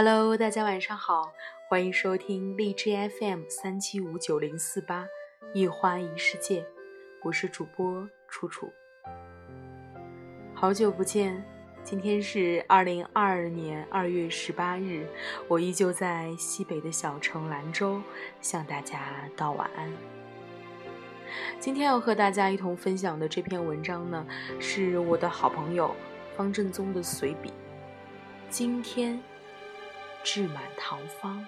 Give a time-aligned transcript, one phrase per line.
[0.00, 1.32] Hello，大家晚上好，
[1.68, 5.04] 欢迎收听荔枝 FM 三七五九零四八
[5.52, 6.64] 一花一世界，
[7.24, 8.72] 我是主播楚楚。
[10.54, 11.44] 好久不见，
[11.82, 15.04] 今天是二零二二年二月十八日，
[15.48, 18.00] 我依旧在西北的小城兰州
[18.40, 19.00] 向大家
[19.36, 19.92] 道晚安。
[21.58, 24.24] 今天要和大家一同分享的这篇文章呢，
[24.60, 25.92] 是我的好朋友
[26.36, 27.52] 方正宗的随笔。
[28.48, 29.20] 今天，
[30.30, 31.42] 志满堂芳。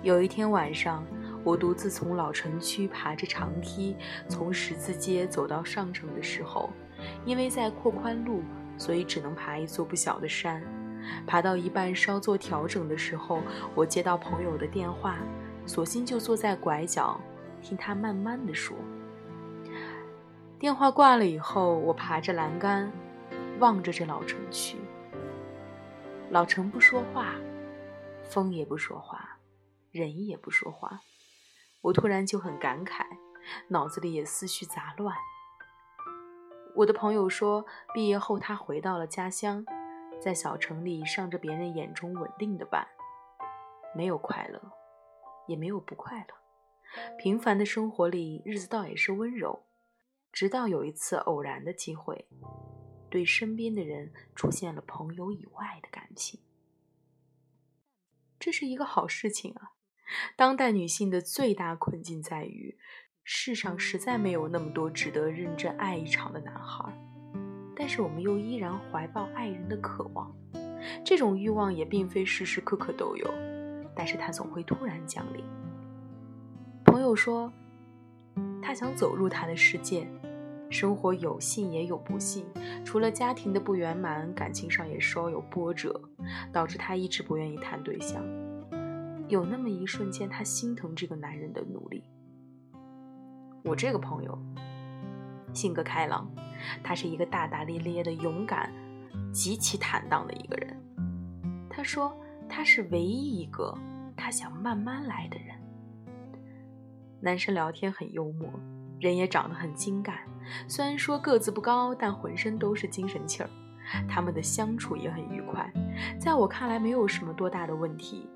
[0.00, 1.04] 有一天晚上，
[1.42, 3.96] 我独自从老城区爬着长梯，
[4.28, 6.70] 从十字街走到上城的时候，
[7.24, 8.44] 因为在扩宽路，
[8.78, 10.62] 所以只能爬一座不小的山。
[11.26, 13.42] 爬到一半稍作调整的时候，
[13.74, 15.18] 我接到朋友的电话。
[15.66, 17.20] 索性就坐在拐角，
[17.60, 18.76] 听他慢慢的说。
[20.60, 22.88] 电话挂了以后，我爬着栏杆，
[23.58, 24.76] 望着这老城区。
[26.30, 27.34] 老城不说话，
[28.22, 29.38] 风也不说话，
[29.90, 31.00] 人也不说话。
[31.80, 33.04] 我突然就很感慨，
[33.66, 35.16] 脑子里也思绪杂乱。
[36.76, 39.66] 我的朋友说，毕业后他回到了家乡，
[40.20, 42.86] 在小城里上着别人眼中稳定的班，
[43.92, 44.60] 没有快乐。
[45.48, 46.34] 也没有不快乐，
[47.18, 49.64] 平凡的生活里，日子倒也是温柔。
[50.30, 52.28] 直到有一次偶然的机会，
[53.10, 56.40] 对身边的人出现了朋友以外的感情，
[58.38, 59.72] 这是一个好事情啊！
[60.36, 62.78] 当代女性的最大困境在于，
[63.22, 66.92] 世上实在没有那么多值得认真爱一场的男孩，
[67.76, 70.34] 但是我们又依然怀抱爱人的渴望，
[71.04, 73.30] 这种欲望也并非时时刻刻都有。
[73.94, 75.44] 但是他总会突然降临。
[76.86, 77.52] 朋友说，
[78.62, 80.08] 他想走入他的世界，
[80.70, 82.46] 生活有幸也有不幸，
[82.84, 86.00] 除了家庭的不圆满，感情上也稍有波折，
[86.52, 88.22] 导致他一直不愿意谈对象。
[89.28, 92.04] 有那么一瞬间，他心疼这个男人的努力。
[93.64, 94.38] 我这个朋友，
[95.52, 96.30] 性格开朗，
[96.82, 98.72] 他是一个大大咧咧的、勇敢、
[99.32, 100.76] 极其坦荡的一个人。
[101.68, 102.16] 他说，
[102.48, 103.76] 他是唯一一个。
[104.16, 105.56] 他想慢慢来的人，
[107.20, 108.50] 男生聊天很幽默，
[109.00, 110.16] 人也长得很精干。
[110.68, 113.50] 虽然说个子不高，但浑身都是精神气儿。
[114.08, 115.72] 他们的相处也很愉快，
[116.18, 118.28] 在我看来没有什么多大的问题。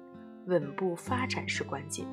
[0.47, 2.07] 稳步发展是关键，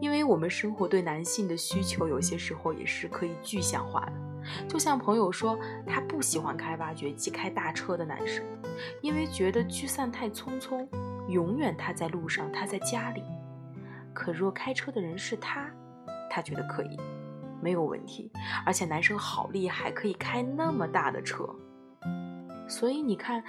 [0.00, 4.12] 因为我们生活对男性的需求有些时候也是可以具象化的。
[4.66, 8.44] 就像朋友说，他不喜欢开挖掘机、开大车的男生，
[9.02, 10.88] 因为觉得聚散太匆匆。
[11.28, 13.22] 永远他在路上，他在家里。
[14.14, 15.70] 可若开车的人是他，
[16.30, 16.98] 他觉得可以，
[17.60, 18.30] 没有问题。
[18.64, 21.48] 而且男生好厉害，可以开那么大的车。
[22.68, 23.42] 所以你看，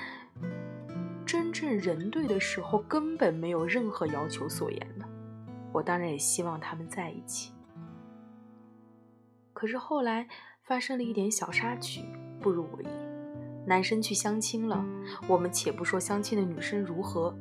[1.26, 5.06] 真正人对的时候，根本没有任何要求所言的。
[5.72, 7.52] 我当然也希望他们在一起。
[9.54, 10.28] 可是后来
[10.64, 12.02] 发生了一点小插曲，
[12.40, 12.88] 不如我意。
[13.68, 14.84] 男生去相亲了，
[15.28, 17.38] 我们且不说相亲的女生如何。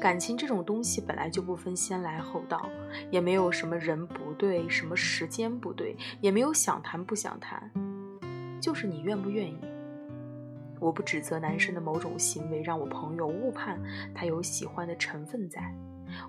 [0.00, 2.68] 感情这种东西本来就不分先来后到，
[3.10, 7.70] 也没有什么人不对，什么时间不对，也没有想谈不想谈，
[8.60, 9.58] 就是你愿不愿意。
[10.80, 13.82] 我不指责男生的某种行为让我朋友误判
[14.14, 15.74] 他有喜欢的成分在，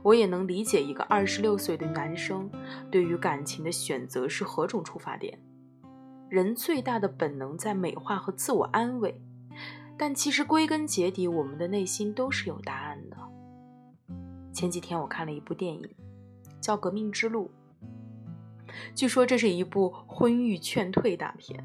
[0.02, 2.50] 我也能理解一个二十六岁的男生
[2.90, 5.38] 对于感情的选择是何种出发点。
[6.30, 9.22] 人最大的本能在美化和自我安慰，
[9.98, 13.18] 但其实归根结底，我们的内心都是有答案的。
[14.59, 15.90] 前几天我看了一部电影，
[16.59, 17.50] 叫《革命之路》。
[18.94, 21.63] 据说这是一部婚育劝退大片。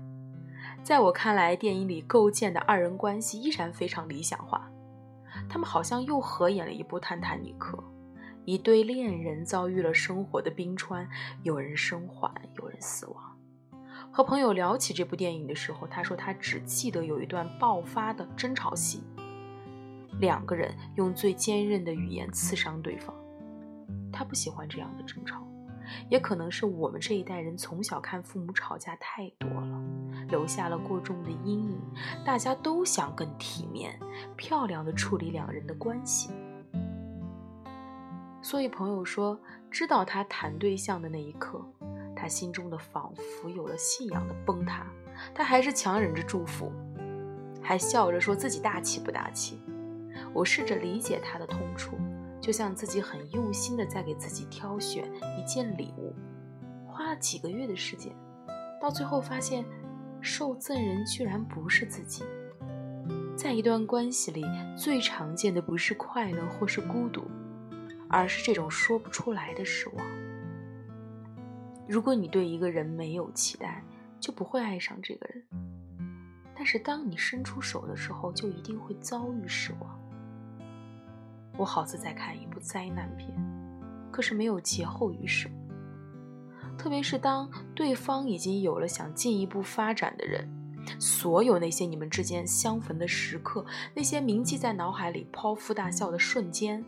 [0.84, 4.70] 在我看来，电影里构建的二人关系依然非常理想化。
[5.48, 7.76] 他们好像又合演了一部《泰坦尼克》，
[8.44, 11.08] 一对恋人遭遇了生活的冰川，
[11.42, 13.36] 有人生还，有人死亡。
[14.12, 19.02] 和朋友聊起这部电影的时候，他说他只记得有一段爆发的争吵戏。
[20.20, 23.14] 两个人用最坚韧的语言刺伤对方，
[24.12, 25.46] 他不喜欢这样的争吵，
[26.08, 29.82] 也可能是我们这一代人从小看父母吵架太多了，
[30.28, 31.81] 留下了过重的阴影。
[32.25, 33.99] 大家都想更体面、
[34.37, 36.31] 漂亮的处理两人的关系，
[38.40, 39.38] 所以朋友说，
[39.70, 41.60] 知道他谈对象的那一刻，
[42.14, 44.87] 他心中的仿佛有了信仰的崩塌，
[45.34, 46.72] 他还是强忍着祝福，
[47.60, 49.60] 还笑着说自己大气不大气。
[50.34, 51.96] 我试着理解他的痛处，
[52.40, 55.08] 就像自己很用心的在给自己挑选
[55.38, 56.12] 一件礼物，
[56.86, 58.12] 花了几个月的时间，
[58.82, 59.64] 到最后发现
[60.20, 62.25] 受赠人居然不是自己。
[63.36, 64.44] 在一段关系里，
[64.76, 67.22] 最常见的不是快乐或是孤独，
[68.08, 70.06] 而是这种说不出来的失望。
[71.86, 73.84] 如果你对一个人没有期待，
[74.19, 75.42] 就不会爱上这个人；
[76.56, 80.00] 但是当你伸出手的时候，就一定会遭遇失望。
[81.56, 83.30] 我好似在看一部灾难片，
[84.10, 85.50] 可是没有劫后余生。
[86.76, 90.48] 特别是当对方已经有了想进一步发展的人。
[90.98, 93.64] 所有那些你们之间相逢的时刻，
[93.94, 96.84] 那些铭记在脑海里、剖腹大笑的瞬间，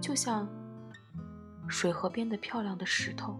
[0.00, 0.48] 就像
[1.68, 3.38] 水河边的漂亮的石头，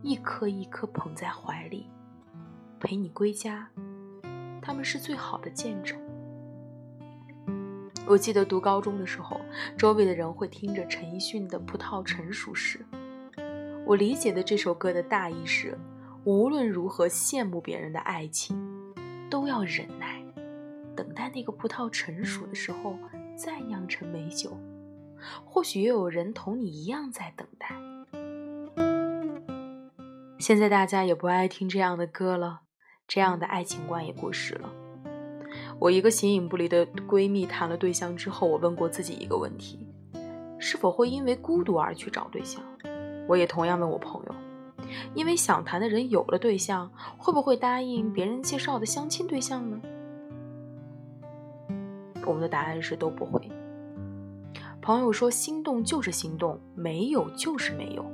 [0.00, 1.90] 一颗一颗捧在怀里，
[2.78, 3.68] 陪你归家。
[4.62, 5.98] 他们是最好的见证。
[8.06, 9.40] 我记得读高中的时候，
[9.78, 12.84] 周围的人会听着陈奕迅的《葡萄成熟时》，
[13.86, 15.78] 我理解的这首歌的大意是。
[16.26, 18.56] 无论如何羡慕别人的爱情，
[19.28, 20.24] 都要忍耐，
[20.96, 22.98] 等待那个葡萄成熟的时候
[23.36, 24.58] 再酿成美酒。
[25.44, 27.68] 或许也有人同你一样在等待。
[30.38, 32.62] 现在大家也不爱听这样的歌了，
[33.06, 34.72] 这样的爱情观也过时了。
[35.78, 39.86] 我一个形影不离的闺蜜谈了对象之后，我问过自己一个问题：
[40.58, 42.62] 是否会因为孤独而去找对象？
[43.28, 44.34] 我也同样问我朋友。
[45.14, 49.80] 因为想谈的人有了对象，会不会答应别人介绍的相亲对象呢？
[52.24, 53.50] 我们的答案是都不会。
[54.80, 58.04] 朋友说，心动就是心动，没有就是没有。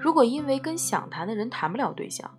[0.00, 2.30] 如果因为跟想谈的人谈不了对象，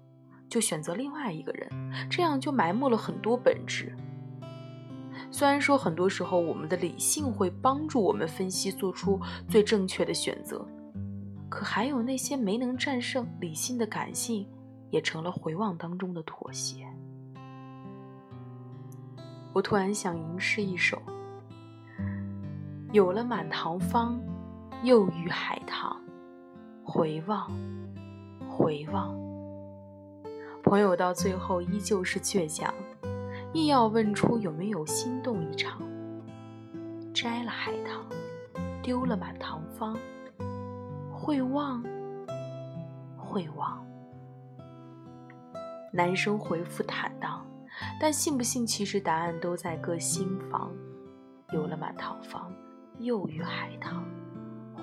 [0.49, 1.69] 就选择另外一个人，
[2.09, 3.95] 这样就埋没了很多本质。
[5.31, 10.65] 虽然说很多时候我们的理性会帮助我们分析，做出最正确的选择。
[11.49, 14.47] 可还有那些没能战胜理性的感性，
[14.89, 16.87] 也成了回望当中的妥协。
[19.53, 21.01] 我突然想吟诗一首：
[22.91, 24.19] 有了满堂芳，
[24.83, 25.95] 又遇海棠。
[26.83, 27.51] 回望，
[28.47, 29.15] 回望，
[30.63, 32.73] 朋友到最后依旧是倔强，
[33.53, 35.81] 硬要问出有没有心动一场。
[37.13, 38.05] 摘了海棠，
[38.83, 39.97] 丢了满堂芳。
[41.11, 41.83] 会忘，
[43.17, 43.83] 会忘。
[45.91, 47.43] 男生回复坦荡，
[47.99, 50.71] 但信不信，其实答案都在各心房。
[51.51, 52.53] 有了满堂芳，
[52.99, 54.05] 又遇海棠。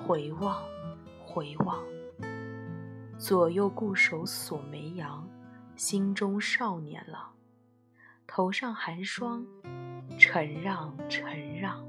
[0.05, 0.61] 回望，
[1.25, 1.79] 回望。
[3.17, 5.25] 左右固守锁眉杨，
[5.77, 7.21] 心中少年郎。
[8.27, 9.43] 头上寒霜，
[10.19, 11.25] 承让，承
[11.59, 11.81] 让。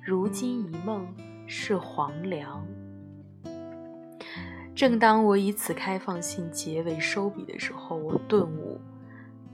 [0.00, 1.06] 如今一梦
[1.46, 2.64] 是黄粱。
[4.74, 8.78] 正当我以此开放性结尾收笔的时候，我顿悟：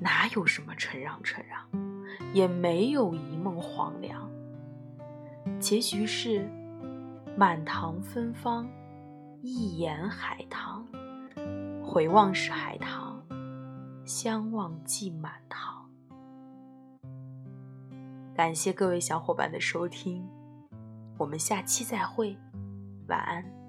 [0.01, 1.63] 哪有什么承让承让，
[2.35, 4.29] 也没有一梦黄粱。
[5.61, 6.47] 结局是
[7.37, 8.69] 满堂芬芳，
[9.43, 10.85] 一眼海棠。
[11.83, 13.23] 回望是海棠，
[14.05, 15.80] 相望即满堂。
[18.35, 20.27] 感谢各位小伙伴的收听，
[21.19, 22.37] 我们下期再会，
[23.09, 23.60] 晚安。